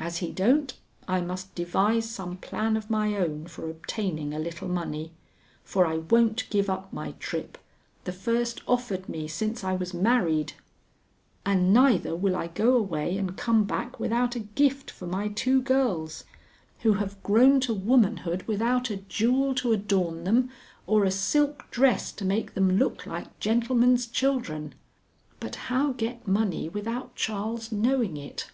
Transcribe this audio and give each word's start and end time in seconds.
As 0.00 0.16
he 0.18 0.32
don't, 0.32 0.74
I 1.06 1.20
must 1.20 1.54
devise 1.54 2.10
some 2.10 2.36
plan 2.38 2.76
of 2.76 2.90
my 2.90 3.14
own 3.16 3.46
for 3.46 3.70
obtaining 3.70 4.34
a 4.34 4.40
little 4.40 4.66
money, 4.66 5.12
for 5.62 5.86
I 5.86 5.98
won't 5.98 6.50
give 6.50 6.68
up 6.68 6.92
my 6.92 7.12
trip 7.20 7.56
the 8.02 8.10
first 8.10 8.60
offered 8.66 9.08
me 9.08 9.28
since 9.28 9.62
I 9.62 9.74
was 9.76 9.94
married, 9.94 10.54
and 11.46 11.72
neither 11.72 12.16
will 12.16 12.34
I 12.34 12.48
go 12.48 12.74
away 12.74 13.16
and 13.16 13.36
come 13.36 13.62
back 13.62 14.00
without 14.00 14.34
a 14.34 14.40
gift 14.40 14.90
for 14.90 15.06
my 15.06 15.28
two 15.28 15.62
girls, 15.62 16.24
who 16.80 16.94
have 16.94 17.22
grown 17.22 17.60
to 17.60 17.72
womanhood 17.72 18.42
without 18.48 18.90
a 18.90 18.96
jewel 18.96 19.54
to 19.54 19.70
adorn 19.70 20.24
them 20.24 20.50
or 20.88 21.04
a 21.04 21.12
silk 21.12 21.70
dress 21.70 22.10
to 22.14 22.24
make 22.24 22.54
them 22.54 22.78
look 22.78 23.06
like 23.06 23.38
gentlemen's 23.38 24.08
children. 24.08 24.74
But 25.38 25.54
how 25.70 25.92
get 25.92 26.26
money 26.26 26.68
without 26.68 27.14
Charles 27.14 27.70
knowing 27.70 28.16
it? 28.16 28.50